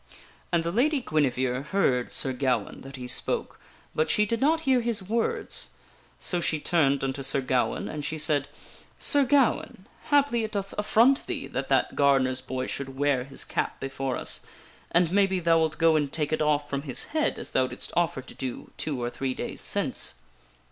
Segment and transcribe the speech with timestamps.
[0.51, 3.59] And the Lady Guinevere heard Sir Gawaine that he spoke,
[3.93, 5.69] but she did not hear his words.
[6.19, 8.47] So she turned unto Sir Gawaine, and she said:"
[8.97, 13.79] Sir Gawaine, haply it doth affront thee that that gardener's boy should wear his cap
[13.79, 14.39] before us,
[14.91, 17.93] and maybe thou wilt go and take it off from his head as thou didst
[17.95, 20.15] offer to do two or three days since."